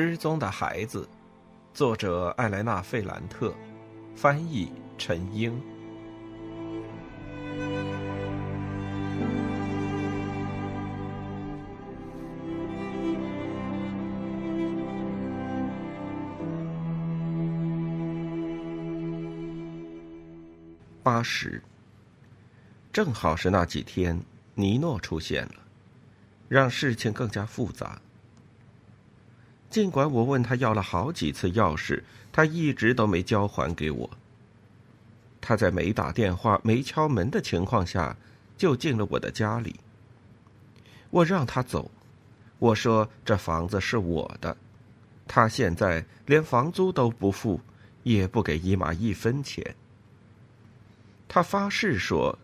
[0.00, 1.08] 失踪的孩子，
[1.74, 3.52] 作者艾莱娜·费兰特，
[4.14, 5.60] 翻译陈英。
[21.02, 21.60] 八十，
[22.92, 24.22] 正好是那几天，
[24.54, 25.54] 尼诺出现了，
[26.48, 28.00] 让事情更加复杂。
[29.78, 34.10] 尽管我问他要了好几次钥匙，他一直都没交还给我。
[35.40, 38.16] 他在没打电话、没敲门的情况下，
[38.56, 39.76] 就进了我的家里。
[41.10, 41.88] 我让他走，
[42.58, 44.56] 我说这房子是我的，
[45.28, 47.60] 他现在连房租都不付，
[48.02, 49.76] 也不给伊玛一分钱。
[51.28, 52.36] 他发誓说，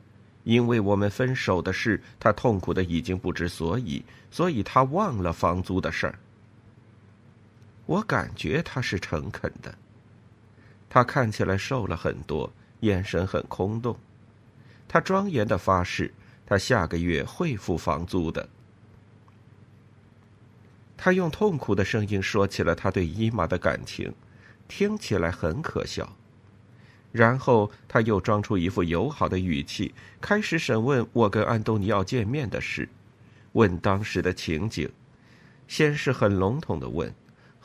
[0.44, 6.16] 因为我们分手的事，他痛苦的已经不知所以，所以他忘了房租的事儿。
[7.86, 9.74] 我感觉他是诚恳的。
[10.88, 13.98] 他看起来瘦了很多，眼神很空洞。
[14.86, 16.12] 他庄严的发誓，
[16.46, 18.48] 他下个月会付房租的。
[20.96, 24.14] 他用痛苦的声音说起了他对伊玛的感情，
[24.68, 26.16] 听起来很可笑。
[27.10, 32.88] 然后他又装出一副友好的语气，开始审问我跟安东尼奥见面的事，
[33.52, 34.90] 问当时的情景，
[35.68, 37.12] 先是很笼统的问。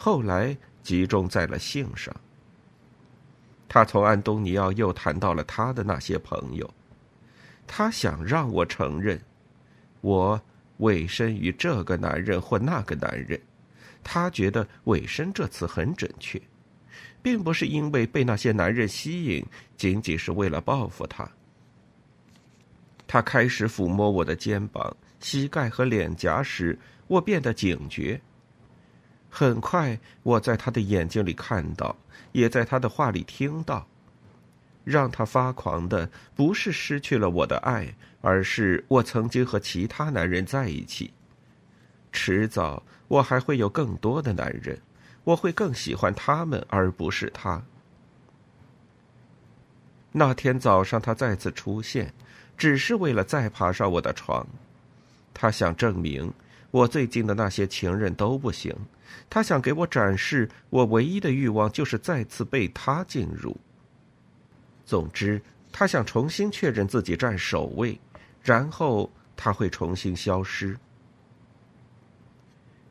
[0.02, 2.16] 后来集中在了性上。
[3.68, 6.74] 他从安东尼奥又谈到了他的那些朋友，
[7.68, 9.20] 他想让我承认，
[10.00, 10.42] 我
[10.78, 13.38] 委身于这个男人或那个男人。
[14.02, 16.42] 他觉得“委身”这词很准确，
[17.22, 21.30] 并不是因为被那些男人吸引，仅仅是为了报复他。
[23.06, 28.20] 他开始抚摸我的肩膀、膝盖和脸颊时，我变得警觉。
[29.30, 31.96] 很快，我在他的眼睛里看到，
[32.32, 33.88] 也在他的话里听到，
[34.84, 41.14] 让他发狂的不是失去了我的爱，而是我曾经和其他男人在一起。
[42.12, 44.82] 迟早，我还会有更多的男人，
[45.24, 47.62] 我会更喜欢他们，而不是他。
[50.12, 52.12] 那天早上，他再次出现，
[52.58, 54.46] 只是为了再爬上我的床。
[55.36, 56.34] 他想证明。
[56.72, 58.76] 我最近的那些情人都不行，
[59.30, 63.58] 他想给我展示，我唯一的欲望就是再次被他进入。
[64.86, 65.42] 总之，
[65.72, 68.00] 他想重新确认自己占首位，
[68.44, 70.78] 然后他会重新消失。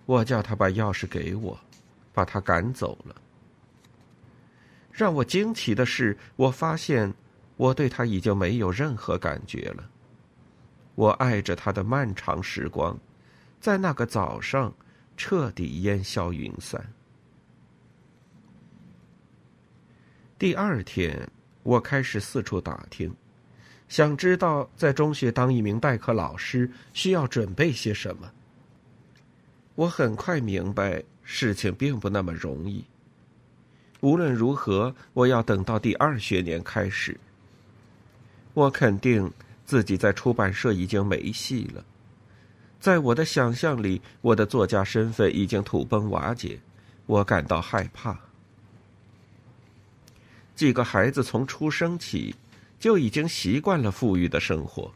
[0.06, 1.58] 我叫他把钥匙给我，
[2.12, 3.14] 把他赶走了。
[4.90, 7.14] 让我惊奇的是，我发现
[7.56, 9.88] 我对他已经没有任何感觉了。
[10.96, 12.98] 我爱着他的漫长时光。
[13.60, 14.74] 在那个早上，
[15.16, 16.92] 彻底烟消云散。
[20.38, 21.28] 第二天，
[21.64, 23.12] 我开始四处打听，
[23.88, 28.30] 想知道在中学当一名代课老师需要准备些什么。
[29.74, 32.84] 我很快明白，事情并不那么容易。
[34.00, 37.18] 无论如何，我要等到第二学年开始。
[38.54, 39.28] 我肯定
[39.64, 41.84] 自己在出版社已经没戏了。
[42.80, 46.60] 在我的想象里，我的作家身份已经土崩瓦解，
[47.06, 48.18] 我感到害怕。
[50.54, 52.34] 几个孩子从出生起
[52.78, 54.92] 就已经习惯了富裕的生活。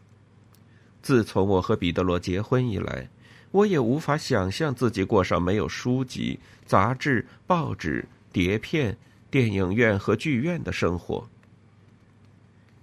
[1.02, 3.08] 自从我和彼得罗结婚以来，
[3.50, 8.96] 我也无法想象自己过上没有书籍、杂志、报纸、碟片、
[9.30, 11.28] 电影院和剧院的生活。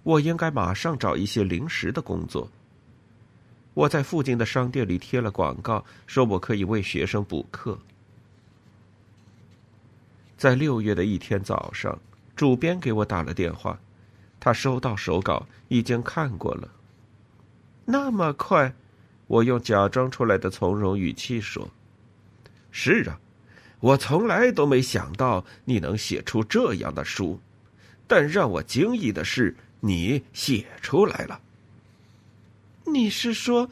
[0.03, 2.49] 我应该马上找一些临时的工作。
[3.79, 7.79] 我在附近的商店里贴了广告，说我可以为学生补课。
[10.37, 11.97] 在六月的一天早上，
[12.35, 13.79] 主编给我打了电话，
[14.37, 16.69] 他收到手稿，已经看过了。
[17.85, 18.73] 那么快，
[19.27, 21.69] 我用假装出来的从容语气说
[22.71, 23.17] ：“是啊，
[23.79, 27.39] 我从来都没想到你能写出这样的书，
[28.07, 31.39] 但让我惊异的是，你写出来了。”
[32.93, 33.69] 你是说，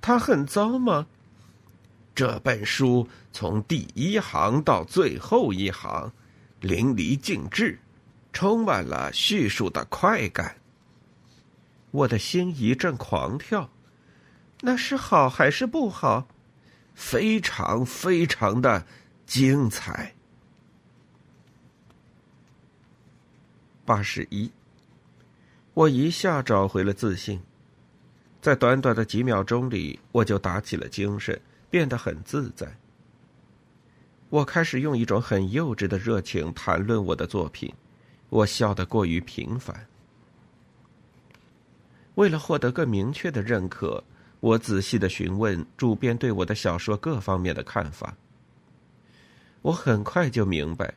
[0.00, 1.06] 他很糟吗？
[2.14, 6.12] 这本书从第一行到最后一行，
[6.60, 7.78] 淋漓尽致，
[8.32, 10.56] 充满了叙述的快感。
[11.90, 13.70] 我的心一阵狂跳。
[14.62, 16.28] 那是好还是不好？
[16.94, 18.86] 非常非常的
[19.24, 20.14] 精彩。
[23.86, 24.52] 八十一，
[25.72, 27.40] 我一下找回了自信。
[28.40, 31.38] 在短短的几秒钟里，我就打起了精神，
[31.68, 32.66] 变得很自在。
[34.30, 37.72] 我开始用一种很幼稚的热情谈论我的作品，
[38.28, 39.86] 我笑得过于频繁。
[42.14, 44.02] 为了获得更明确的认可，
[44.40, 48.16] 我仔细的询问主编对我的小说各方面的看法。
[49.62, 50.94] 我很快就明白，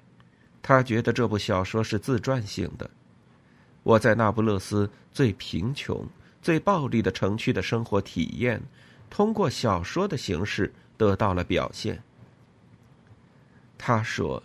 [0.61, 2.89] 他觉得这部小说是自传性的。
[3.83, 6.07] 我在那不勒斯最贫穷、
[6.43, 8.61] 最暴力的城区的生活体验，
[9.09, 12.03] 通过小说的形式得到了表现。
[13.77, 14.43] 他说，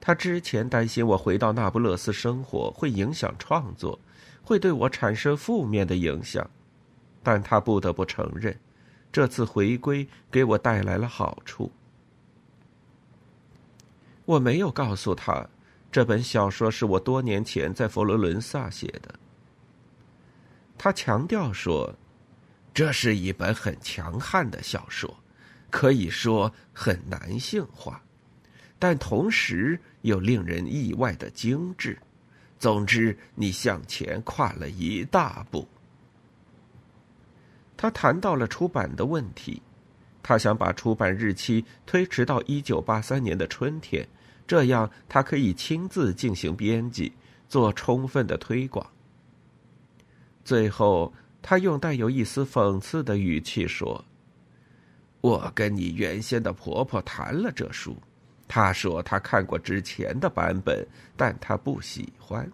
[0.00, 3.98] 他之前担心我回到那不勒斯生活会影响创作，
[4.44, 6.48] 会对我产生负面的影响，
[7.22, 8.56] 但他不得不承认，
[9.10, 11.70] 这次回归给我带来了好处。
[14.24, 15.46] 我没有告诉他，
[15.90, 19.12] 这本小说是我多年前在佛罗伦萨写的。
[20.84, 21.94] 他强调说，
[22.74, 25.16] 这是一本很强悍的小说，
[25.70, 28.02] 可以说很男性化。
[28.78, 31.98] 但同时又令人意外的精致。
[32.58, 35.66] 总之，你向前跨了一大步。
[37.78, 39.62] 他谈到了出版的问题，
[40.22, 44.06] 他想把出版日期推迟到一九八三年的春天，
[44.46, 47.10] 这样他可以亲自进行编辑，
[47.48, 48.86] 做充分的推广。
[50.44, 54.04] 最后，他用带有一丝讽刺的语气说
[55.22, 57.96] ：“我跟你原先的婆婆谈了这书。”
[58.46, 60.86] 她说她看过之前的版本，
[61.16, 62.46] 但她不喜欢。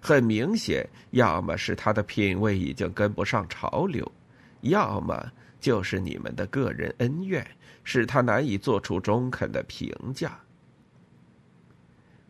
[0.00, 4.10] 很明显，要么是她的品味已经跟不上潮流，
[4.62, 7.46] 要么就是你们的个人恩怨
[7.84, 10.38] 使他难以做出中肯的评价。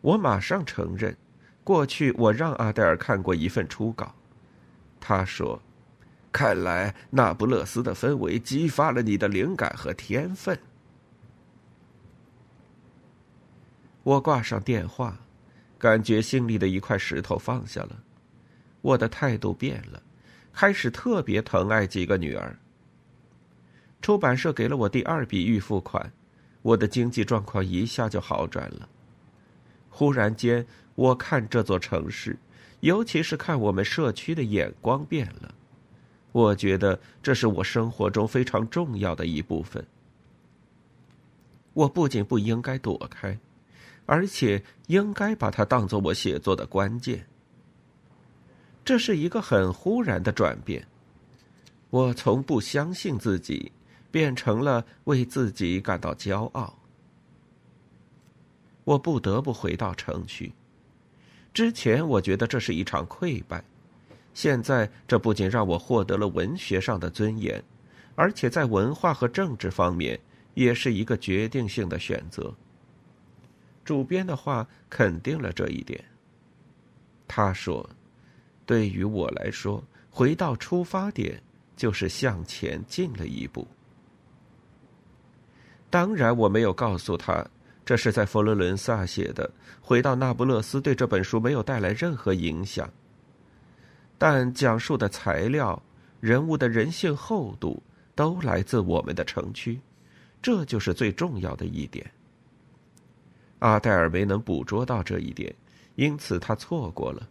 [0.01, 1.15] 我马上承认，
[1.63, 4.13] 过去我让阿黛尔看过一份初稿。
[5.07, 5.61] 他说
[6.33, 10.59] ：“看来那不勒斯的氛围激发了你的灵感和天分。”
[14.03, 15.17] 我挂上电话，
[15.77, 18.03] 感觉心里的一块石头放下了。
[18.81, 20.03] 我的态度变了，
[20.51, 22.59] 开始特别疼爱几个女儿。
[24.01, 26.11] 出版社给了我第二笔预付款，
[26.61, 28.89] 我的经济状况一下就好转了。
[29.89, 32.37] 忽然间，我看这座城市，
[32.79, 35.53] 尤其是看我们社区的眼光变了。
[36.31, 39.85] 我觉得这是我生活中非常重要的一部分。
[41.73, 43.37] 我不仅不应该躲开。
[44.09, 47.27] 而且应该把它当做我写作的关键。
[48.85, 50.87] 这是一个很忽然的转变，
[51.89, 53.69] 我从不相信自己，
[54.09, 56.73] 变成了为自己感到骄傲。
[58.85, 60.53] 我不得不回到城区。
[61.57, 63.63] 之前我觉得这是一场溃败，
[64.35, 67.59] 现在这不仅让我获得了文学上的尊严，
[68.13, 70.19] 而且在文化和政治方面
[70.53, 72.53] 也是一个决定性的选择。
[73.83, 75.99] 主编的话肯定了这一点。
[77.27, 77.89] 他说
[78.67, 81.41] ：“对于我来说，回到出发点
[81.75, 83.67] 就是向前进了一步。”
[85.89, 87.43] 当然，我没有告诉他
[87.87, 92.89] 这是在佛罗伦萨写的，回到那不勒斯对这本书没有带来任何影响。
[94.17, 95.81] 但讲述的材料、
[96.19, 97.81] 人物的人性厚度
[98.13, 99.79] 都来自我们的城区，
[100.41, 102.05] 这就是最重要的一点。
[103.59, 105.55] 阿黛尔没能捕捉到这一点，
[105.95, 107.25] 因此他错过了。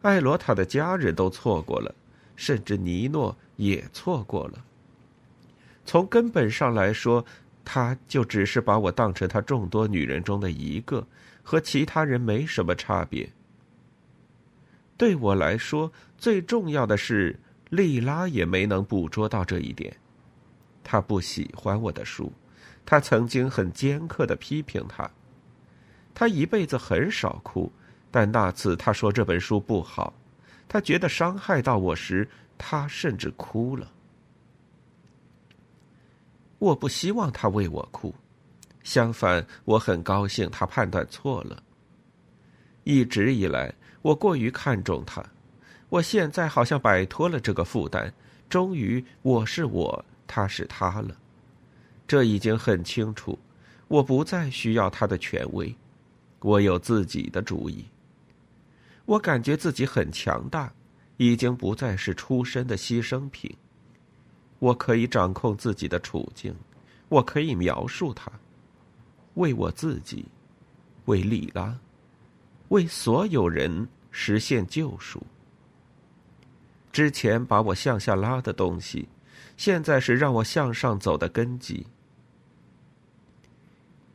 [0.00, 1.94] 艾罗塔的家人都错过了，
[2.36, 4.64] 甚至尼诺也错过了。
[5.84, 7.22] 从根本上来说，
[7.72, 11.06] 他就只是把我当成他众多女人中的一个，
[11.40, 13.30] 和其他人没什么差别。
[14.96, 19.96] 对我来说，最重要的是，莉拉也没能捕捉到这一点。
[20.82, 22.32] 他不喜欢我的书，
[22.84, 25.08] 他曾经很尖刻的批评他。
[26.12, 27.72] 他一辈子很少哭，
[28.10, 30.12] 但那次他说这本书不好，
[30.66, 33.92] 他觉得伤害到我时，他甚至哭了。
[36.60, 38.14] 我不希望他为我哭，
[38.82, 41.60] 相反，我很高兴他判断错了。
[42.84, 45.24] 一直以来，我过于看重他，
[45.88, 48.12] 我现在好像摆脱了这个负担，
[48.50, 51.16] 终于我是我，他是他了。
[52.06, 53.38] 这已经很清楚，
[53.88, 55.74] 我不再需要他的权威。
[56.40, 57.86] 我有自己的主意。
[59.06, 60.70] 我感觉自己很强大，
[61.16, 63.50] 已经不再是出身的牺牲品。
[64.60, 66.54] 我可以掌控自己的处境，
[67.08, 68.30] 我可以描述它，
[69.34, 70.24] 为我自己，
[71.06, 71.76] 为莉拉，
[72.68, 75.20] 为所有人实现救赎。
[76.92, 79.08] 之前把我向下拉的东西，
[79.56, 81.86] 现在是让我向上走的根基。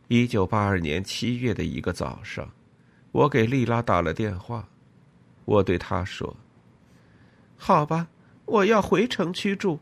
[0.07, 2.47] 一九八二年七月的一个早上，
[3.11, 4.67] 我给丽拉打了电话，
[5.45, 6.35] 我对她说
[7.57, 8.07] ：“好吧，
[8.45, 9.79] 我要回城区住，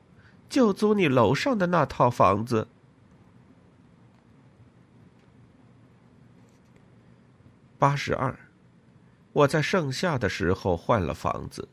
[0.53, 2.67] 就租你楼上的那套房子。”
[7.79, 8.37] 八十二，
[9.31, 11.67] 我在盛夏的时候换了房子，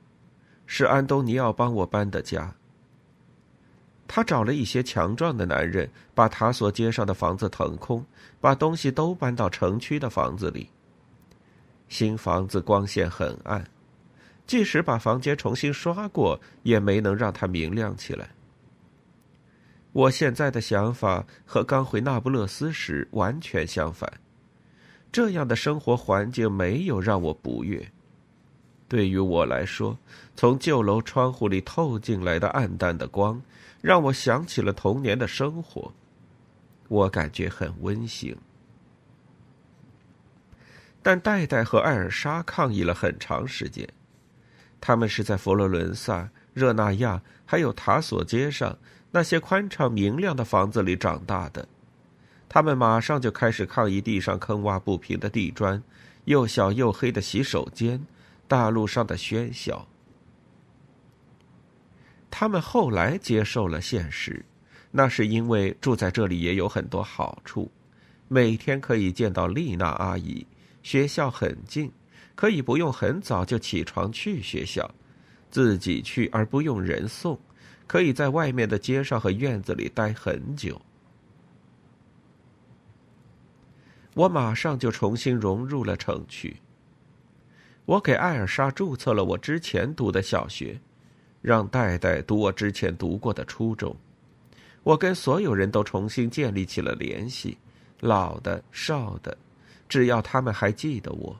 [0.65, 2.55] 是安东尼奥帮我搬的家。
[4.09, 8.03] 他找了一些强壮的男人，把塔索街上的房子腾空，
[8.41, 10.71] 把东西都搬到城区的房子里。
[11.91, 13.63] 新房子光线很暗，
[14.47, 18.31] 即使把房间重新刷过，也没能让它明亮起来。
[19.93, 24.13] 我现在的想法和刚回那不勒斯时完全相反。
[25.13, 27.91] 这样的生活环境没有让我不悦。
[28.89, 29.99] 对于我来说，
[30.35, 33.41] 从旧楼窗户里透进来的暗淡的光。
[33.83, 35.91] 让我想起了童年的生活，
[36.89, 38.37] 我感觉很温馨。
[41.03, 43.89] 但戴戴和艾尔莎抗议了很长时间，
[44.83, 48.77] 他们是在佛罗伦萨、热那亚还有塔索街上
[49.11, 51.67] 那些宽敞明亮的房子里长大的，
[52.49, 55.83] 他们马上就开始抗议地上坑洼不平的地砖、
[56.27, 58.05] 又小又黑的洗手间、
[58.47, 59.87] 大路上的喧嚣。
[62.31, 64.45] 他们后来接受了现实，
[64.93, 67.71] 那是因为住在这里也有很多好处：
[68.29, 70.47] 每天可以见到丽娜阿姨，
[70.83, 71.91] 学校很近，
[72.37, 74.89] 可以不用很早就起床去学校，
[75.51, 77.39] 自己去而不用人送，
[77.91, 80.81] 可以在外面的街上和院子里待很久。
[84.15, 86.57] 我马上就重新融入了城区。
[87.87, 90.81] 我给艾尔莎注册了我之前读的小学。
[91.43, 93.97] 让戴戴读我之前读过的初中，
[94.85, 97.59] 我跟所有人都重新建立起了联系，
[97.99, 99.37] 老的、少的，
[99.89, 101.37] 只要他们还记得我。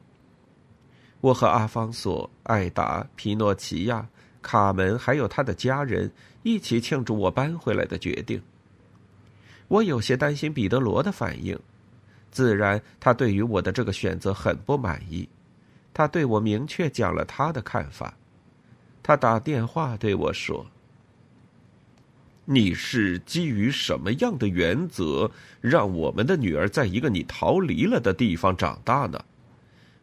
[1.21, 4.09] 我和阿方索、艾达、皮诺奇亚、
[4.43, 6.11] 卡门还有他的家人
[6.43, 8.41] 一起庆祝我搬回来的决定。
[9.69, 11.59] 我有些担心彼得罗的反应，
[12.31, 15.29] 自然他对于我的这个选择很不满意，
[15.95, 18.15] 他对我明确讲了他的看法。
[19.03, 20.67] 他打电话对我说
[22.45, 25.31] ：“你是基于什么样的原则，
[25.61, 29.25] 让我们的女儿在一个你逃离了的地方长大呢？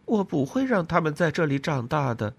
[0.06, 2.34] 我不会让他们在这里长大的。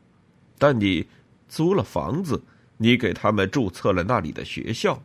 [0.59, 1.07] 但你
[1.49, 2.43] 租了房子，
[2.77, 5.03] 你给他们注册了那里的学校，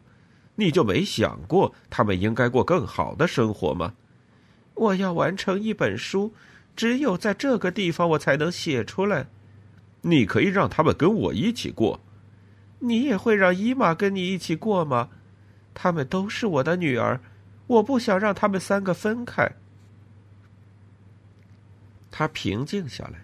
[0.56, 3.94] 你就没想过他们应该过更好的生活吗？
[4.76, 6.34] 我要完成一本书，
[6.76, 9.28] 只有在这个地方我才能写出来。”
[10.06, 12.02] 你可以让他们跟我一起过，
[12.80, 15.08] 你也会让伊玛跟你一起过吗？
[15.74, 17.22] 他们都是我的女儿，
[17.68, 19.50] 我不想让他们三个分开。
[22.12, 23.24] 他平静下来，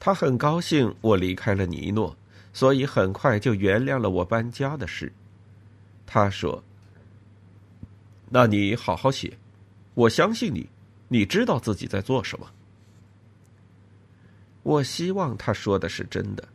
[0.00, 2.16] 他很高兴我离开了尼诺，
[2.52, 5.12] 所以很快就原谅了我搬家的事。
[6.06, 6.62] 他说
[8.30, 9.36] ：“那你好好写，
[9.94, 10.68] 我相信你，
[11.08, 12.46] 你知道自己在做什么。”
[14.62, 16.46] 我希望他说的是真的。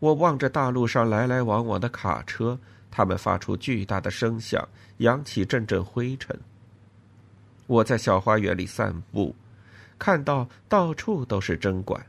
[0.00, 2.58] 我望着大路上来来往往的卡车，
[2.90, 4.66] 他们发出巨大的声响，
[4.98, 6.38] 扬起阵阵灰尘。
[7.66, 9.34] 我在小花园里散步，
[9.98, 12.04] 看到到处都是针管。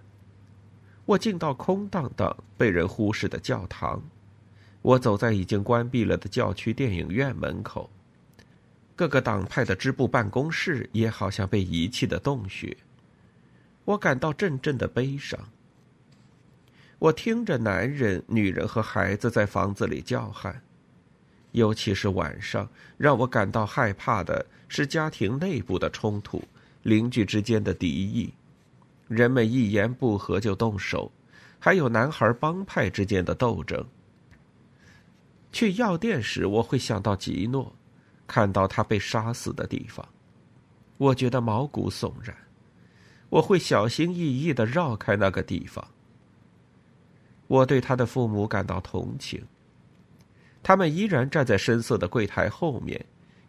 [1.06, 4.02] 我进到空荡荡、被人忽视的教堂。
[4.82, 7.90] 我走在已经关闭了的教区电影院门口，
[8.96, 12.76] 各个党派的支部办公室也好像被遗弃的洞穴。
[13.84, 15.40] 我感到阵阵的悲伤。
[16.98, 20.62] 我听着男人、女人和孩子在房子里叫喊，
[21.52, 26.44] 尤其是晚上，让我感到害怕的是家庭内部的冲突、
[26.86, 28.32] 邻居之间的敌意，
[29.08, 31.12] 人们一言不合就动手，
[31.58, 33.84] 还有男孩帮派之间的斗争。
[35.52, 37.76] 去药店时，我会想到吉诺，
[38.28, 40.08] 看到他被杀死的地方，
[40.98, 42.38] 我觉得毛骨悚然。
[43.30, 45.84] 我会小心翼翼的绕开那个地方。
[47.48, 49.44] 我对他的父母感到同情。
[50.62, 53.04] 他们依然站在深色的柜台后面，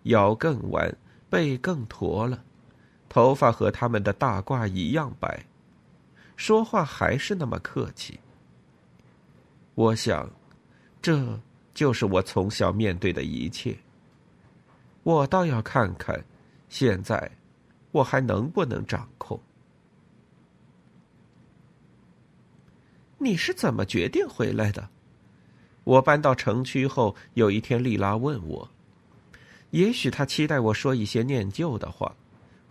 [0.05, 0.97] 腰更弯，
[1.29, 2.43] 背更驼了，
[3.09, 5.45] 头发和他们的大褂一样白，
[6.37, 8.21] 说话还是那么客气。
[9.75, 10.31] 我想，
[11.01, 11.39] 这
[11.75, 13.77] 就是我从小面对的一切。
[15.03, 16.25] 我倒要看看，
[16.69, 17.31] 现在
[17.93, 19.41] 我还能不能掌控。
[23.19, 24.89] 你是怎么决定回来的？
[25.85, 28.69] 我搬到城区后，有一天，丽拉问我
[29.71, 32.15] ：“也许他期待我说一些念旧的话，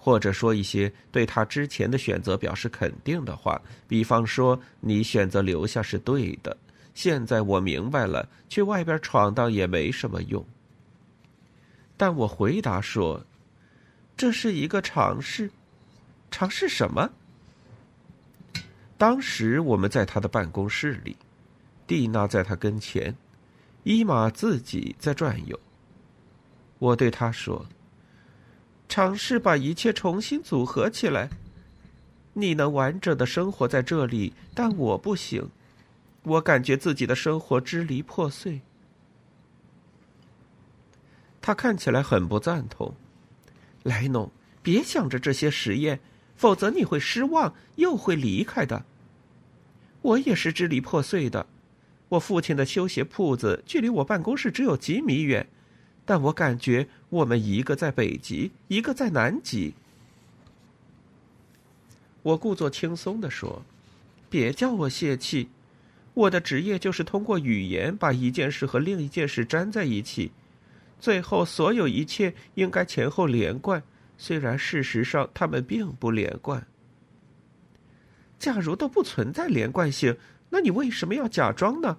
[0.06, 6.56] 或者说一些对他之前的选择表示肯定的话，比方说“你选择留下是对的”。
[6.94, 10.46] 现在我明白了，去外边闯荡也没什么用。
[11.98, 13.26] 但我回答说
[14.16, 15.50] ：“这是一个尝试，
[16.30, 17.10] 尝试什么？”
[19.00, 21.18] 当时我们在他的办公室里，
[21.88, 23.16] 蒂娜在他跟前，
[23.82, 25.60] 伊玛自己在转悠。
[26.78, 27.66] 我对他说
[28.88, 31.30] ：“尝试把一切重新组合起来。
[32.34, 35.50] 你能完整的生活在这里，但我不行。
[36.24, 38.62] 我感觉自己的生活支离破碎。”
[41.42, 42.94] 他看起来很不赞同。
[43.84, 44.32] 莱农，
[44.64, 46.00] 别想着这些实验。
[46.36, 48.84] 否则你会失望，又会离开的。
[50.02, 51.48] 我也是支离破碎的。
[52.10, 55.48] 我父亲的修鞋铺子距离我办公室只有几米远，
[56.06, 59.74] 但我感觉我们一个在北极，一个在南极。
[62.22, 63.64] 我故作轻松的说
[64.30, 65.50] ：“别叫我泄气，
[66.14, 70.32] 我的职业就是通过语言把一件事和另一件事粘在一起，
[71.00, 73.82] 最后所有一切应该前后连贯。”
[74.18, 76.66] 虽然事实上他们并不连贯。
[78.40, 80.16] 假如都不存在连贯性，
[80.50, 81.98] 那你为什么要假装呢？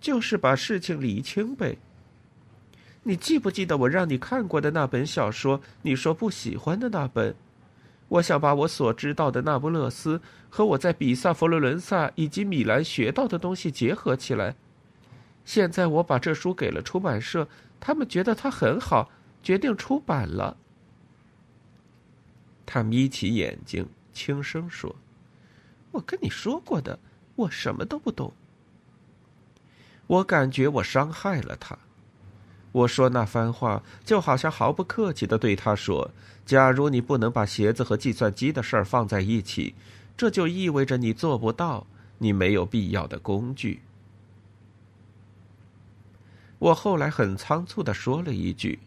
[0.00, 1.76] 就是把事情理清呗。
[3.02, 5.60] 你记不记得我让你看过的那本小说？
[5.82, 7.34] 你说不喜欢的那本？
[8.08, 14.54] 我想把我所知道的那不勒斯和我在比萨、佛罗伦萨以及米兰学到的东西结合起来。
[15.44, 19.10] 现在我把这书给了出版社，他们觉得它很好，
[19.42, 20.56] 决定出版了。
[22.66, 24.94] 他眯起眼睛，轻声说
[25.92, 26.98] ：“我跟你说过的，
[27.34, 28.32] 我什么都不懂。”
[30.06, 31.78] 我感觉我伤害了他。
[32.72, 36.10] 我说那番话，就好像毫不客气的对他说
[36.44, 39.74] ：“假如你不能把鞋子和计算机的事儿放在一起，
[40.16, 41.86] 这就意味着你做不到，
[42.18, 43.80] 你没有必要的工具。”
[46.58, 48.80] 我后来很仓促的说了一句：“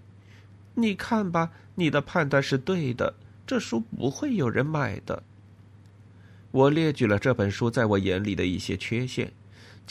[0.75, 3.15] 你看吧，你的判断是对的。”
[3.47, 5.23] 这书不会有人买的。
[6.51, 9.33] 我列举了这本书在我眼里的一些缺陷，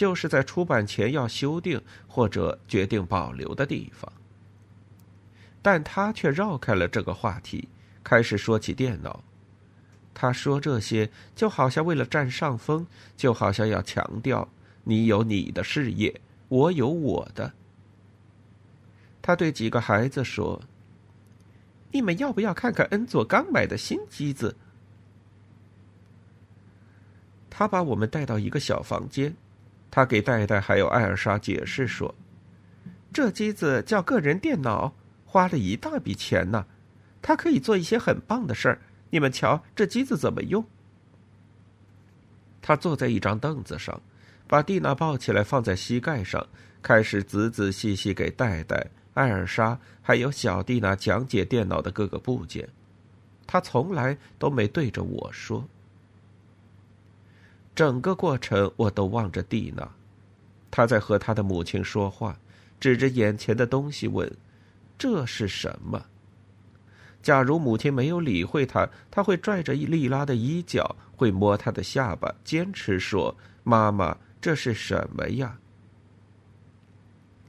[0.00, 4.10] 就是在出版前要修订或者决定保留的地方。
[5.60, 7.68] 但他却绕开了这个话题，
[8.02, 9.22] 开始说起电脑。
[10.14, 14.48] 他说这些就好像为了占上风，就好像要强调
[14.84, 17.52] 你有你的事业，我有我的。
[19.20, 20.62] 他对几个孩子说。
[21.92, 24.56] 你们要不要看看恩佐刚买的新机子？
[27.50, 29.36] 他把我们带到一个小房间，
[29.90, 32.14] 他给戴戴还有艾尔莎解释说
[33.12, 36.66] ：“这机子叫个人电脑，花了一大笔钱呢。
[37.20, 38.80] 它可以做一些很棒的事儿。
[39.10, 40.64] 你们瞧，这机子怎么用？”
[42.62, 44.00] 他坐在一张凳子上，
[44.46, 46.46] 把蒂娜抱起来放在膝盖上，
[46.80, 48.86] 开始仔仔细细给戴戴。
[49.14, 52.68] 艾尔莎还有小蒂娜讲解电脑的各个部件，
[53.46, 55.68] 他从来都没对着我说。
[57.80, 59.90] 整个过程我都望着蒂娜，
[60.70, 62.38] 她在和她的母亲说话，
[62.78, 64.30] 指着眼前的东西问
[64.98, 66.04] ：“这是什么？”
[67.24, 75.58] 假如母亲没有理会她，他会拽着莉拉的衣角，会摸她的下巴，坚持说：“妈妈，这是什么呀？”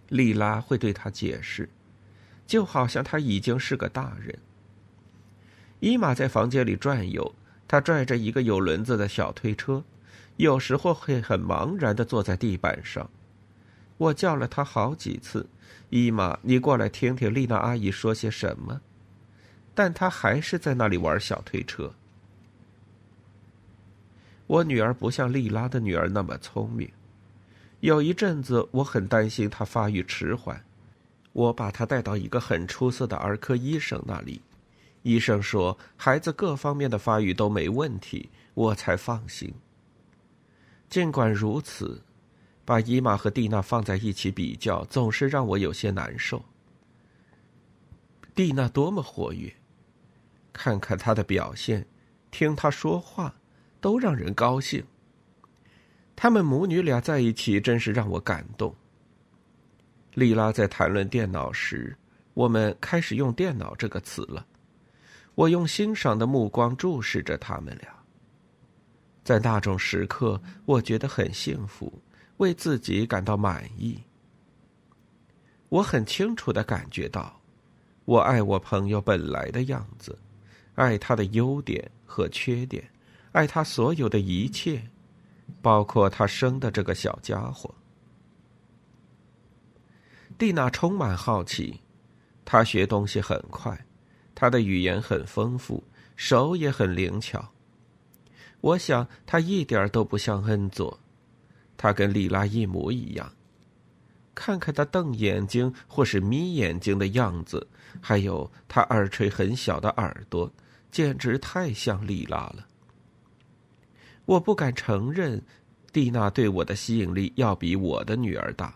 [0.07, 1.67] 莉拉会对他解释，
[2.47, 4.39] 就好像他已经是个大人。
[5.81, 7.35] 伊玛在房间里转悠，
[7.67, 9.83] 他拽着一个有轮子的小推车，
[10.41, 13.07] 有时候会很茫然的坐在地板上。
[13.99, 15.47] 我叫了他好几次
[15.91, 18.81] ：“伊玛，你过来听听丽娜阿姨说些什么。”
[19.75, 21.93] 但他还是在那里玩小推车。
[24.47, 26.89] 我女儿不像丽拉的女儿那么聪明。
[27.81, 30.59] 有一阵子，我很担心她发育迟缓，
[31.33, 34.41] 我把她带到一个很出色的儿科医生那里，
[35.03, 39.53] 医生说孩子各方面的发育都没问题，我才放心。
[40.91, 42.03] 尽管如此，
[42.65, 46.43] 把伊玛和蒂娜放在一起比较，总是让我有些难受。
[48.35, 49.55] 蒂娜多么活跃，
[50.51, 51.87] 看看她的表现，
[52.29, 53.33] 听她说话，
[53.79, 54.83] 都让人高兴。
[56.13, 58.75] 他们母女俩在一起，真是让我感动。
[60.15, 61.97] 莉拉在谈论电脑时，
[62.33, 64.45] 我们开始用“电脑”这个词了。
[65.35, 68.00] 我用欣赏的目光注视着他们俩。
[69.23, 72.01] 在那种时刻，我觉得很幸福，
[72.37, 74.03] 为自己感到满意。
[75.69, 77.39] 我很清楚的感觉到，
[78.05, 80.17] 我爱我朋友本来的样子，
[80.75, 82.89] 爱他的优点和缺点，
[83.31, 84.81] 爱他所有的一切，
[85.61, 87.73] 包括他生的这个小家伙。
[90.37, 91.79] 蒂娜充满好奇，
[92.43, 93.85] 她学东西很快，
[94.33, 95.83] 她的语言很丰富，
[96.15, 97.53] 手也很灵巧。
[98.61, 100.97] 我想他一点都不像恩佐，
[101.75, 103.31] 他跟莉拉一模一样。
[104.33, 107.67] 看看他瞪眼睛或是眯眼睛的样子，
[107.99, 110.49] 还有他耳垂很小的耳朵，
[110.89, 112.65] 简直太像莉拉了。
[114.25, 115.43] 我不敢承认，
[115.91, 118.73] 蒂娜对我的吸引力要比我的女儿大。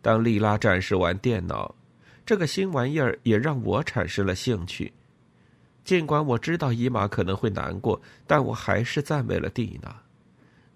[0.00, 1.74] 当莉拉展示完电脑，
[2.24, 4.92] 这个新玩意儿也让我产生了兴趣。
[5.88, 10.02] 尽管我知道伊玛可能会难过，但我还是赞美了蒂娜：“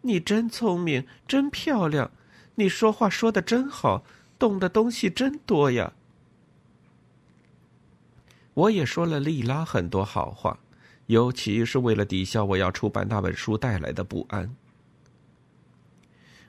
[0.00, 2.10] 你真聪明，真漂亮，
[2.54, 4.04] 你说话说的真好，
[4.38, 5.92] 懂的东西真多呀。”
[8.54, 10.58] 我也说了莉拉很多好话，
[11.08, 14.56] 尤其是为了抵消我要出版那本书带来的不安。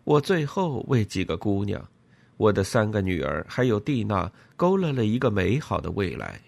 [0.06, 1.86] 我最后为几个姑娘。
[2.38, 6.40] 我的三个女儿还有蒂娜勾勒了一个美好的未来。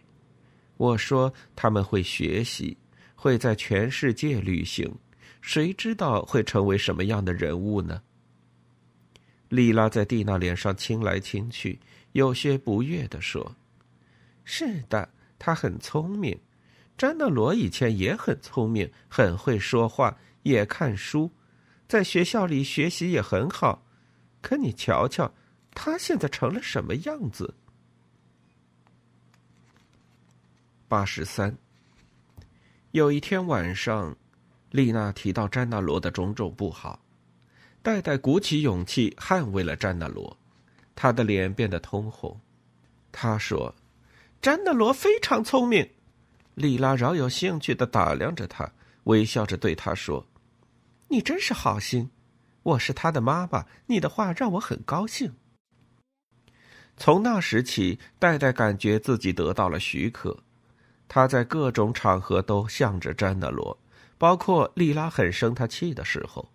[0.77, 2.77] 我说他们会学习，
[3.15, 4.93] 会在全世界旅行，
[5.41, 8.01] 谁知道会成为什么样的人物呢？
[9.49, 11.79] 莉拉在蒂娜脸上亲来亲去，
[12.13, 13.55] 有些不悦地说
[14.43, 15.07] ：“是的，
[15.39, 16.37] 他很聪明。
[16.97, 21.31] 詹纳罗以前也很聪明，很会说话，也看书，
[21.87, 23.85] 在学校里学习也很好。
[24.41, 25.33] 可你瞧瞧。”
[25.77, 27.53] 他现在成了什么样子？
[30.87, 31.57] 八十三。
[32.91, 34.15] 有一天晚上，
[34.71, 37.03] 丽娜提到詹纳罗的种种不好，
[37.81, 40.37] 戴戴鼓起勇气捍卫了詹纳罗，
[40.95, 42.39] 他的脸变得通红。
[43.11, 43.73] 他说
[44.41, 45.89] ：“詹纳罗非常聪明。”
[46.53, 48.71] 丽拉饶有兴趣的打量着他，
[49.05, 50.25] 微笑着对他说
[51.09, 52.09] ：“你真是好心，
[52.63, 55.33] 我是他的妈妈，你的话让我很高兴。”
[56.95, 60.44] 从那时起，戴戴感觉自己得到了许可。
[61.07, 63.77] 他在各种场合都向着詹德罗，
[64.17, 66.51] 包括莉拉很生他气的时候。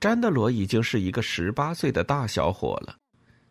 [0.00, 2.96] 詹德罗已经是一个十八岁的大小伙了，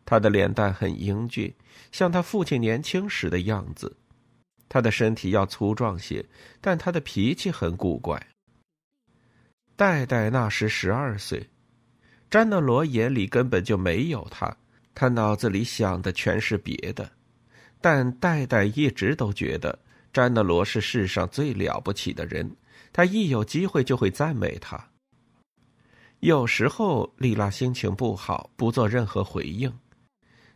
[0.03, 1.53] 他的脸蛋很英俊，
[1.91, 3.97] 像他父亲年轻时的样子。
[4.67, 6.25] 他的身体要粗壮些，
[6.59, 8.27] 但他的脾气很古怪。
[9.75, 11.49] 戴戴那时十二岁，
[12.29, 14.55] 詹德罗眼里根本就没有他。
[14.93, 17.09] 他脑子里想的全是别的，
[17.82, 19.78] 但戴戴一直都觉得
[20.13, 22.56] 詹德罗是世上最了不起的人。
[22.94, 24.89] 他一有机会就会赞美他。
[26.20, 29.74] 有时候丽拉心情不好，不做任何回应，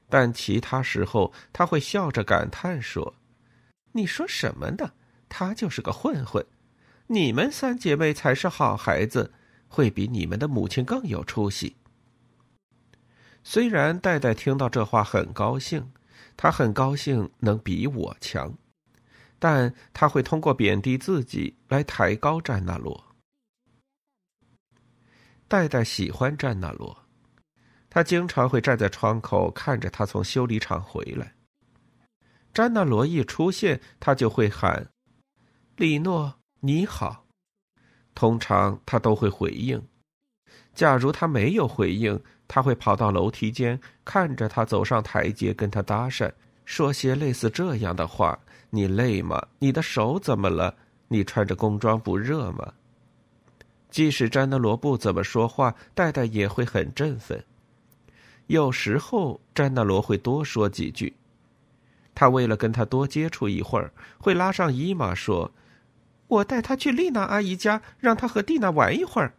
[0.10, 3.16] 但其他时候他会笑着感叹说
[3.94, 4.92] ：“你说什么呢？
[5.28, 6.46] 他就是个混混。
[7.08, 9.34] 你们三姐妹才是好孩子，
[9.68, 11.76] 会比你们的母亲更有出息。”
[13.44, 15.92] 虽然戴戴听到这话很高兴，
[16.38, 18.54] 他很高兴能比我强，
[19.39, 23.15] 但他会通过贬低自己来抬高詹纳罗。
[25.48, 26.98] 戴戴喜欢詹纳罗，
[27.89, 31.36] 他经常会站在窗口看着他从修理厂回来。
[32.54, 34.89] 詹纳罗一出现，他就会喊
[35.78, 37.26] ：“李诺，你好。”
[38.15, 39.88] 通常他都会回应。
[40.74, 46.31] 假如他没有回应，他会跑到楼梯间，看着他走上台阶，跟他搭讪，
[46.63, 48.38] 说些类似这样的话
[48.69, 49.47] ：“你累吗？
[49.60, 50.75] 你的手怎么了？
[51.08, 52.73] 你穿着工装不热吗？”
[53.89, 57.43] 即使詹德罗不怎么说话，戴戴也会很振奋。
[58.47, 61.15] 有时候，詹德罗会多说几句。
[62.13, 65.51] 他为了跟他多接触一会儿，会拉上伊玛说
[66.27, 69.34] ：“我带他去丽娜阿姨家，让他和蒂娜玩一会儿。”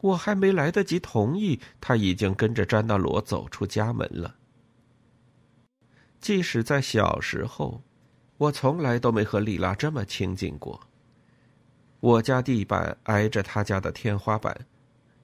[0.00, 4.34] 我还没来得及同意，他已经跟着詹纳罗走出家门了。
[6.20, 7.82] 即使在小时候，
[8.36, 10.80] 我从来都没和莉拉这么亲近过。
[12.00, 14.66] 我家地板挨着他家的天花板，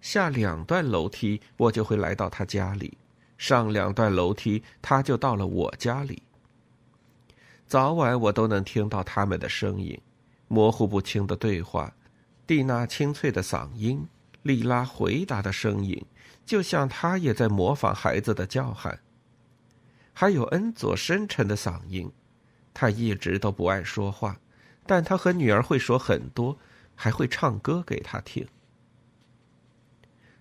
[0.03, 2.99] 下两段楼梯我就会来到他家里，
[3.39, 6.23] 上两段楼梯他就到了我家里。
[7.67, 9.99] 早晚我都能听到他们的声音，
[10.49, 11.95] 模糊不清的对话，
[12.47, 14.07] 蒂娜清脆的嗓音。
[14.47, 16.01] 莉拉回答的声音，
[16.45, 19.01] 就像她也在模仿孩子的叫喊。
[20.13, 22.11] 还有恩佐深沉的嗓音，
[22.73, 24.39] 他一直都不爱说话，
[24.87, 26.57] 但他和女儿会说很多，
[26.95, 28.47] 还会唱歌给他听。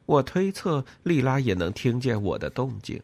[0.06, 3.02] 我推测莉拉也能听见我的动静。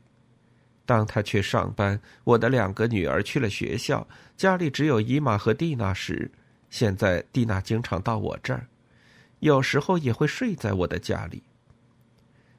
[0.86, 6.32] 当他去上班，我的两个女儿去了学校，家里只有伊玛和蒂娜时，
[6.70, 8.68] 现在蒂娜经常到我这儿，
[9.42, 11.44] 有时候也会睡在我的家里。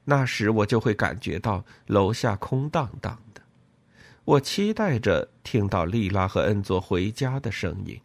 [0.04, 3.40] 那时我就会感觉到楼下空荡荡的，
[4.24, 8.00] 我期待着听到莉拉和恩佐回家的声音。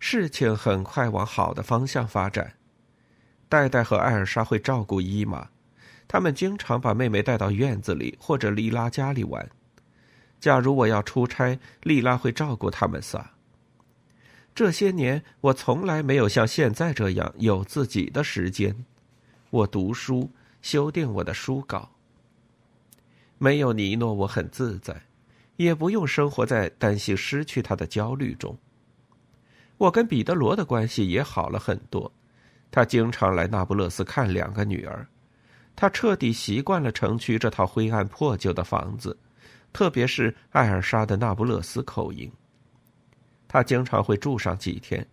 [0.00, 2.54] 事情很快往好的方向发展，
[3.48, 5.48] 戴戴和艾尔莎会照顾伊玛，
[6.08, 9.48] 他们经常把妹妹带到院子里或者莉拉家里玩。
[10.40, 13.35] 假如我要出差，莉拉会照顾他们仨。
[14.56, 18.74] 这些年，我从来没有像现在这样有自己的时间。
[19.50, 20.30] 我读书，
[20.62, 21.90] 修订我的书稿。
[23.36, 24.98] 没有尼诺，我很自在，
[25.56, 28.56] 也不用生活在担心失去他的焦虑中。
[29.76, 32.10] 我跟彼得罗的关系也好了很多，
[32.70, 35.06] 他经常来那不勒斯看两个女儿，
[35.76, 39.14] 他彻底习惯了城区这套灰暗破旧的房子，
[39.74, 42.32] 特别是艾尔莎的那不勒斯口音。
[43.56, 45.06] 他经常会住上几天，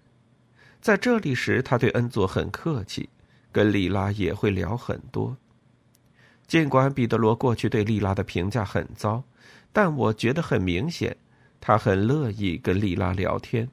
[0.82, 3.08] 在这里时，他对恩佐很客气。
[3.53, 5.38] 跟莉拉也会聊很多，
[6.45, 9.23] 尽管彼得罗过去对莉拉的评价很糟，
[9.71, 11.15] 但我觉得很明显，
[11.62, 13.69] 他很乐意跟莉拉聊天。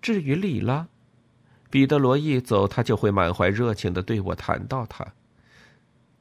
[0.00, 0.88] 至于莉拉，
[1.70, 5.06] 彼得罗一走，他就会满怀热情的对我谈到他。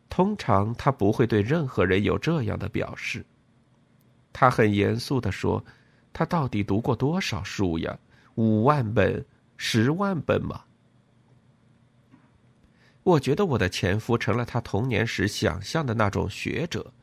[0.08, 3.26] 通常他不会对任何人有这样的表示。
[4.32, 5.66] 他很严肃的说
[6.14, 7.98] ：“他到底读过多少书呀？
[8.36, 9.26] 五万本、
[9.58, 10.64] 十万本吗？”
[13.04, 16.94] 我觉得我的前夫成了他童年时想象的那种学者，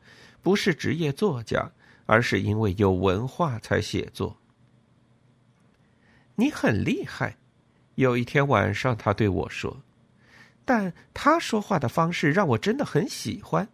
[0.41, 1.69] 不是职业作家，
[2.05, 4.37] 而是因为有文化才写作。
[6.35, 7.35] 你很厉害，
[7.95, 9.81] 有一天晚上他对我说，
[10.63, 13.67] 但他说话的方式让我真的很喜欢，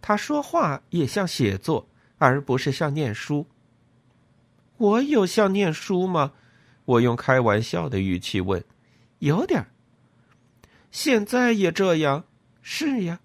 [0.00, 3.46] 他说话也像写作，而不是像念书。
[4.76, 6.32] 我有像念书吗？
[6.84, 8.64] 我用开玩笑的语气问，
[9.20, 9.66] 有点。
[10.90, 12.24] 现在也这样，
[12.60, 13.20] 是呀。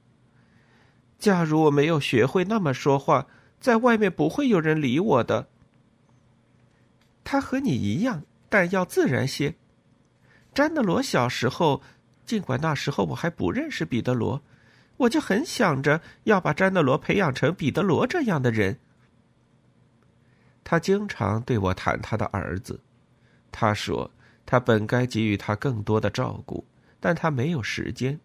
[1.18, 3.26] 假如我没有学会那么说话，
[3.60, 5.48] 在外面不会有人理我的。
[7.24, 9.56] 他和你一样，但要自然些。
[10.54, 11.82] 詹德罗小时候，
[12.26, 14.42] 尽管那时候我还不认识彼得罗，
[14.98, 18.80] 我就很想着要把詹德罗培养成彼得罗这样的人。
[20.70, 22.78] 他经常对我谈他的儿子，
[23.54, 24.12] 他说
[24.46, 26.66] 他本该给予他更多的照顾。
[27.00, 28.20] 但他没有时间，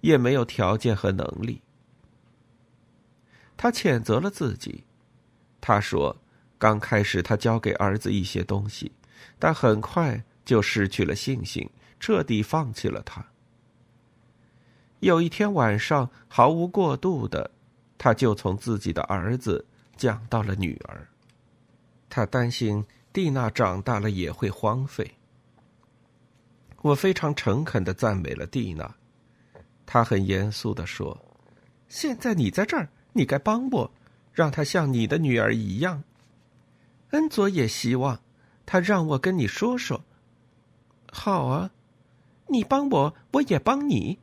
[0.00, 1.60] 也没有条件和能力。
[3.58, 4.84] 他谴责了自己，
[5.60, 6.16] 他说
[6.56, 8.90] ：“刚开始他教给儿子一些东西，
[9.38, 11.68] 但很快就失去了信心，
[12.00, 13.22] 彻底放弃了他。”
[15.00, 17.50] 有一天晚上，毫无过度的，
[17.98, 21.06] 他就从自己的儿子讲到了女儿。
[22.14, 25.14] 他担心蒂娜长大了也会荒废。
[26.82, 28.94] 我非常诚恳的赞美了蒂娜，
[29.86, 31.18] 她很严肃的说
[31.88, 33.90] ：“现在你在这儿，你该帮我，
[34.30, 36.04] 让她像你的女儿一样。”
[37.12, 38.20] 恩佐也希望，
[38.66, 40.04] 他让我跟你说说。
[41.10, 41.70] 好啊，
[42.48, 44.18] 你帮我，我也帮你。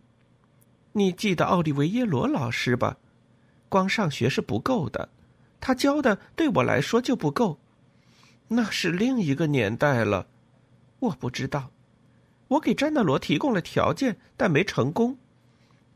[0.92, 2.98] 你记得奥利维耶罗老师吧？
[3.68, 5.10] 光上学是不够的，
[5.60, 7.58] 他教的对我来说就不够。
[8.50, 10.28] 那是另一个年代了，
[11.00, 11.72] 我不知道。
[12.50, 15.16] 我给詹德罗提供了条件，但没成功，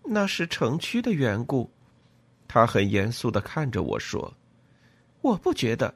[0.03, 1.71] 那是城区的缘故。
[2.47, 4.35] 他很严肃的看着我说
[5.21, 5.95] ：“我不觉得，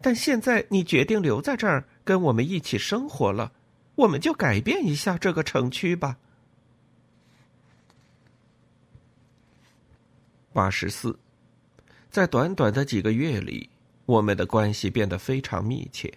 [0.00, 3.52] 但现在你决定留在这儿跟我们一起生活了，
[3.94, 6.18] 我们就改变一下这个城区吧。”
[10.52, 11.16] 八十四，
[12.10, 13.70] 在短短的几个月里，
[14.08, 16.10] 我们的关系变得非常密切。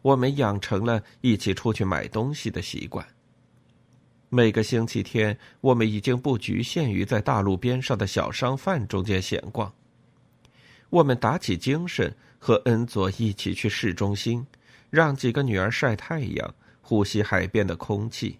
[0.00, 3.06] 我们养成了一起出去买东西的习惯。
[4.30, 9.70] 每个星期天，我们已经不局限于在大路边上的小商贩中间闲逛。
[10.88, 14.46] 我们打起精神，和恩佐一起去市中心，
[14.88, 18.38] 让几个女儿晒太阳，呼吸海边的空气。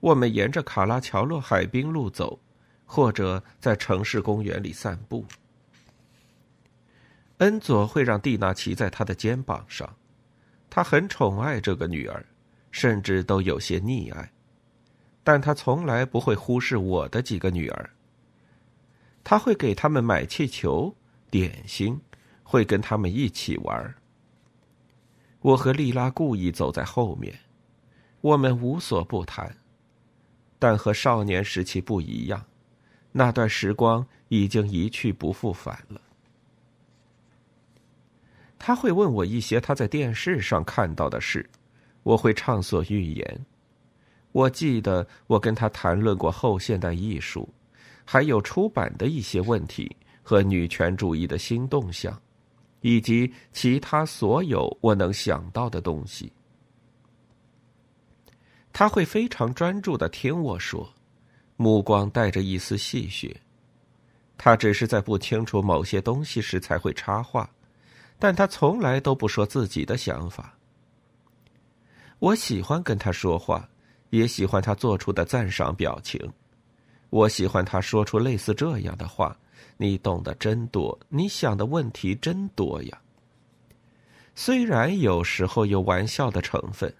[0.00, 2.40] 我们沿着卡拉乔洛海滨路走，
[2.84, 5.24] 或者在城市公园里散步。
[7.38, 9.96] 恩佐会让蒂娜骑在他的肩膀上。
[10.70, 12.24] 他很宠爱这个女儿，
[12.70, 14.30] 甚至都有些溺爱，
[15.24, 17.90] 但他从来不会忽视我的几个女儿。
[19.24, 20.94] 他会给他们买气球、
[21.30, 22.00] 点心，
[22.42, 23.94] 会跟他们一起玩。
[25.40, 27.38] 我和丽拉故意走在后面，
[28.20, 29.56] 我们无所不谈，
[30.58, 32.44] 但和少年时期不一样，
[33.12, 36.00] 那段时光已经一去不复返了。
[38.58, 41.48] 他会问我一些他在电视上看到的事，
[42.02, 43.46] 我会畅所欲言。
[44.32, 47.48] 我记得我跟他谈论过后现代艺术，
[48.04, 52.20] 还有出版的一些问题和女权主义的新动向，
[52.80, 56.30] 以及其他所有我能想到的东西。
[58.72, 60.88] 他会非常专注的听我说，
[61.56, 63.34] 目光带着一丝戏谑。
[64.36, 67.50] 他只是在不清楚某些东西时才会插话，
[68.18, 70.54] 但他从来都不说自己的想法。
[72.18, 73.68] 我喜欢跟他说话。
[74.10, 76.18] 也喜欢他做出的赞赏表情，
[77.10, 79.36] 我喜欢他说出类似这样的话
[79.76, 82.98] ：“你懂得真多，你想的问题真多呀。”
[84.34, 86.90] 虽然有时候有玩笑的成分。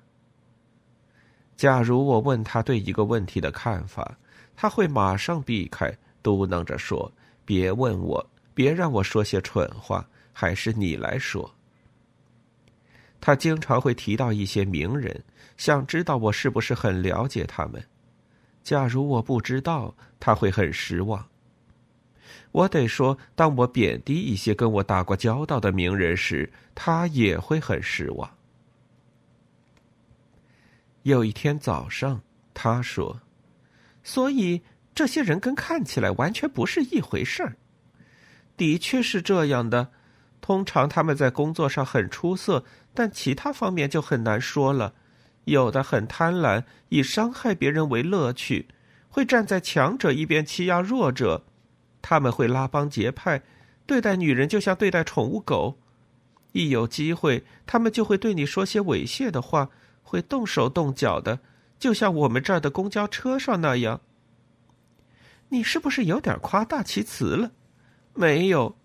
[1.57, 4.19] 假如我问他对一个问题的看法，
[4.55, 5.91] 他会马上避开，
[6.23, 7.11] 嘟囔着说
[7.47, 10.07] ：“别问我，别让我说些蠢话，
[10.39, 11.53] 还是你来说。”
[13.21, 15.25] 他经常会提到一些名人，
[15.57, 17.85] 想知道我是不是很了解他们。
[18.63, 21.27] 假如我不知道，他会很失望。
[22.53, 28.31] 我得说，当我贬低一些跟我打过交道的名人时，他也会很失望。
[31.03, 32.23] 有一天早上，
[32.55, 33.21] 他说
[34.05, 34.63] ：“所以
[34.95, 37.57] 这些人跟看起来完全不是一回事儿。”
[38.57, 39.91] 的确是这样的。
[40.41, 44.95] 通常他们在工作上很出色，但其他方面就很难说了。
[45.45, 48.69] 有的很贪婪，以伤害别人为乐趣，
[49.09, 51.45] 会站在强者一边欺压弱者。
[52.01, 53.43] 他们会拉帮结派，
[53.87, 55.79] 对待女人就像对待宠物狗。
[56.53, 59.71] 一有机会，他们就会对你说些猥亵的话，
[60.03, 61.41] 会动手动脚的，
[61.79, 64.01] 就像我们这儿的公交车上那样。
[65.51, 67.53] 你是不是有点夸大其词了？
[68.15, 68.77] 没有。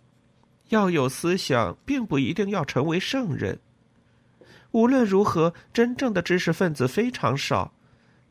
[0.73, 3.59] 要有思想，并不一定要成为圣人。
[4.71, 7.73] 无论如何，真正的知识分子非常少，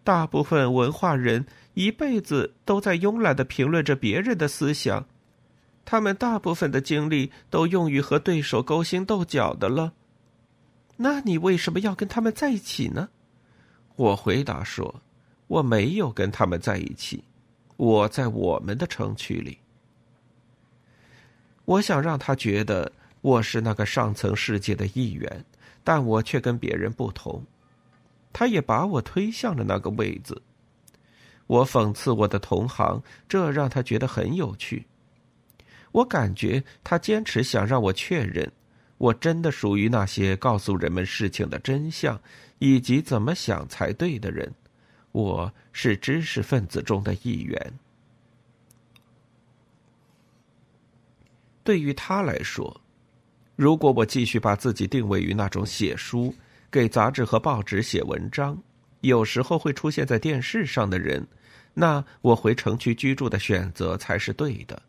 [0.02, 5.06] 大部分文化人一辈子都在慵懒的评论着别人的思想，
[5.84, 9.92] 他们大部分的精力都用于和对手勾心斗角的了。
[10.96, 13.08] 那你为什么要跟他们在一起呢？
[13.94, 15.00] 我回答说
[15.46, 17.22] ：“我没有跟他们在一起，
[17.76, 19.58] 我在我们的城区里。”
[21.64, 25.44] 我想让他觉得我是那个上层世界的一员，
[25.84, 27.42] 但我却跟别人不同。
[28.32, 30.40] 他也把我推向了那个位子。
[31.46, 34.86] 我讽刺我的同行，这让他觉得很有趣。
[35.92, 38.50] 我感觉他坚持想让我确认，
[38.96, 42.18] 我真的属于那些告诉人们事情的真相
[42.58, 44.50] 以及怎么想才对的人。
[45.12, 47.72] 我是知识分子中的一员。
[51.64, 52.80] 对于他来说，
[53.54, 56.34] 如果我继续把自己定位于那种写书、
[56.70, 58.60] 给杂志和报纸写文章、
[59.02, 61.26] 有时候会出现在电视上的人，
[61.74, 64.82] 那我回城区居住的选择才是对的。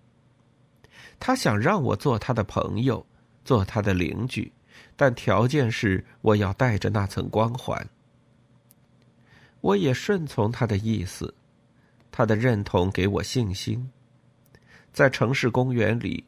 [1.19, 3.05] 他想让我做他的朋友，
[3.45, 4.51] 做他的邻居，
[4.95, 7.87] 但条件是我要带着那层光环。
[9.61, 11.33] 我也顺从他的意思，
[12.11, 13.89] 他的认同给我信心，
[14.91, 16.25] 在城市公园里。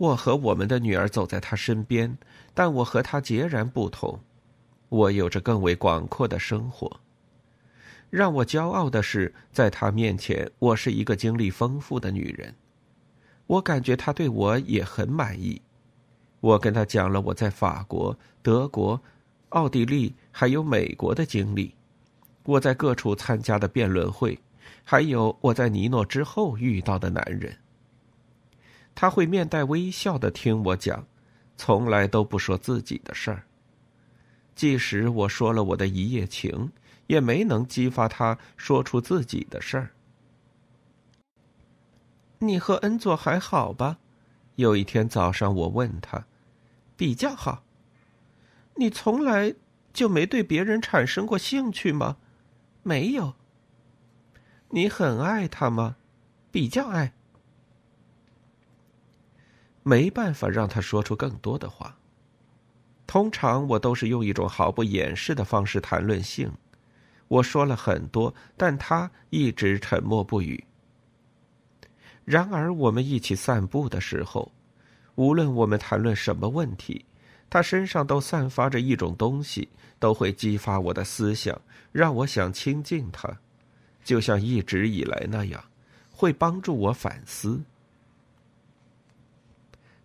[0.00, 2.16] 我和我们的女儿走在他身边，
[2.54, 4.18] 但我和他截然不同。
[4.88, 6.90] 我有着更为广阔的生活。
[8.08, 12.54] 让我骄傲的是，在他面前，我是一个经历丰富的女人。
[13.46, 15.60] 我感觉他对我也很满意。
[16.40, 18.98] 我跟他讲了我在法国、德国、
[19.50, 21.74] 奥地利还有美国的经历，
[22.44, 24.38] 我在各处参加的辩论会，
[24.82, 27.54] 还有我在尼诺之后遇到的男人。
[29.00, 31.06] 他会面带微笑的听我讲，
[31.56, 33.44] 从来都不说自己的事儿。
[34.54, 36.70] 即使我说了我的一夜情，
[37.06, 39.90] 也没能激发他说出自己的事儿。
[42.40, 43.96] 你和恩佐还好吧？
[44.56, 46.26] 有一天早上，我问他
[46.94, 47.64] ：“比较好。”
[48.76, 49.54] 你从来
[49.94, 52.18] 就没对别人产生过兴趣吗？
[52.82, 53.32] 没有。
[54.68, 55.96] 你很爱他吗？
[56.50, 57.14] 比较爱。
[59.82, 61.96] 没办法让他说出更多的话。
[63.06, 66.50] 通常我都是用一种毫不掩饰的方式谈论性。
[67.28, 70.62] 我说了很多，但他一直沉默不语。
[72.24, 74.52] 然而，我们一起散步的时候，
[75.16, 77.04] 无论我们谈论什么问题，
[77.48, 79.68] 他身上都散发着一种东西，
[79.98, 81.60] 都会激发我的思想，
[81.90, 83.28] 让我想亲近他，
[84.04, 85.64] 就像一直以来那样。
[86.10, 87.60] 会帮助我反思。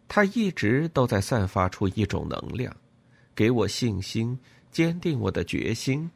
[0.08, 2.76] 他一直都在散发出一种能量，
[3.34, 4.38] 给我信心，
[4.72, 6.10] 坚定我的决心，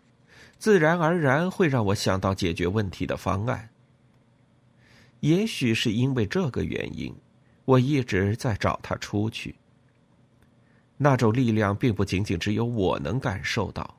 [0.58, 3.70] 自然而然会让我想到解决问题的方案。
[5.22, 7.14] 也许是因为这个原因，
[7.66, 9.56] 我一直在找他出去。
[10.96, 13.98] 那种力量并不仅仅只有我能感受到。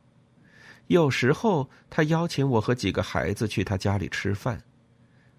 [0.87, 4.59] 有时候，他邀请我和几个孩子去他家里吃饭；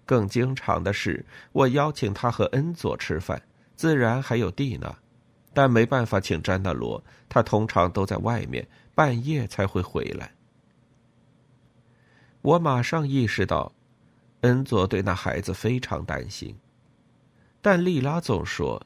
[0.06, 3.40] 更经常的是，我邀请他和恩佐吃饭，
[3.82, 4.96] 自然还有蒂娜。
[5.52, 8.64] 但没办法请詹纳罗，他通常都在外面，
[8.94, 10.32] 半夜才会回来。
[12.42, 13.72] 我马上意识到，
[14.42, 16.56] 恩佐对那孩子非常担心，
[17.60, 18.80] 但莉拉总说。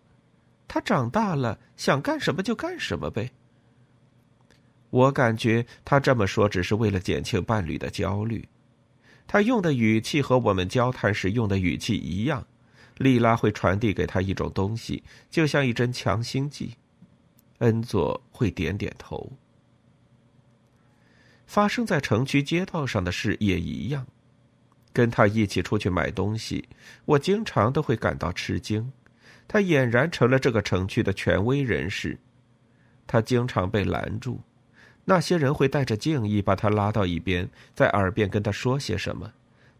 [0.66, 3.30] 他长大了，想干什么就干什么呗。
[4.88, 8.48] 我感觉他这么说只是为了减轻伴侣的焦虑。
[9.26, 12.46] 他用的语气和我们交谈时用的语气一样。
[12.98, 16.74] 莉拉会传递给他一种东西，就像一针强心剂。
[17.58, 19.32] 恩佐会点点头。
[21.46, 24.06] 发生在城区街道上的事也一样。
[24.92, 26.66] 跟他一起出去买东西，
[27.04, 28.90] 我经常都会感到吃惊。
[29.46, 32.18] 他俨然成了这个城区的权威人士，
[33.06, 34.40] 他经常被拦住，
[35.04, 39.30] 那些人会带着敬意把他拉到一边，在耳边跟他说些什么，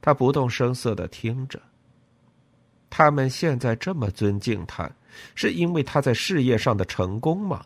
[0.03, 1.63] 他不动声色的听着。
[2.99, 4.91] 他们现在这么尊敬他，
[5.35, 7.63] 是因为他在事业上的成功吗？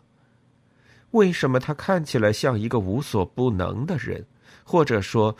[1.11, 4.25] 为什么他看起来像一个无所不能的人，
[4.65, 5.33] 或者说？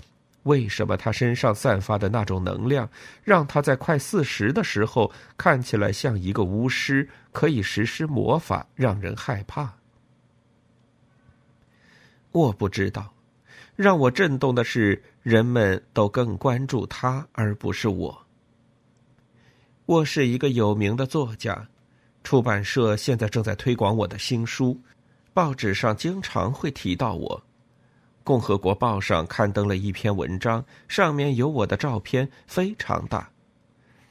[0.43, 2.89] 为什么他身上散发的那种能量，
[3.21, 9.73] 让他在快四十的时候看起来像一个巫师，可以实施魔法，让人害怕？
[12.31, 13.13] 我不知道。
[13.75, 18.25] 让我震动的是，人们都更关注他，而不是我。
[19.91, 21.67] 我是一个有名的作家，
[22.23, 24.79] 出版社现在正在推广我的新书，
[25.33, 27.43] 报纸上经常会提到我。
[28.23, 33.29] 共和国报上刊登了一篇文章，上面有我的照片，非常大。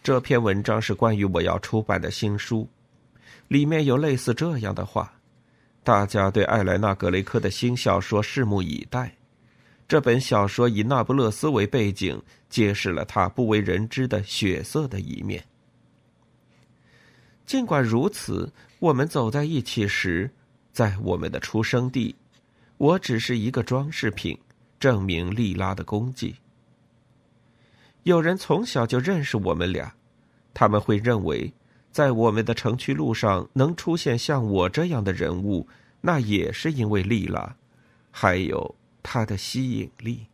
[0.02, 2.68] 这篇文章是关于我要出版的新书，
[3.48, 5.10] 里面有类似这样的话：
[5.82, 9.10] 大家对艾莱娜·格雷科的新小说拭目以待。
[9.88, 15.42] 这本小说以那不勒斯为背景，揭示了他不为人知的血色的一面。
[17.50, 18.48] 尽管如此，
[18.78, 20.30] 我们走在一起时，
[20.70, 22.14] 在我们的出生地。
[22.76, 24.38] 我只是一个装饰品，
[24.78, 26.36] 证明莉拉的功绩。
[28.04, 29.92] 有人从小就认识我们俩，
[30.54, 31.52] 他们会认为，
[31.90, 35.66] 在我们的城区路上能出现像我这样的人物，
[36.00, 37.56] 那也是因为莉拉，
[38.12, 40.24] 还有她的吸引力。